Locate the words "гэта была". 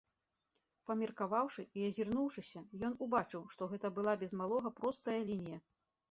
3.73-4.15